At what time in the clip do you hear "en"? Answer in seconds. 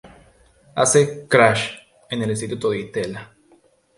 2.09-2.23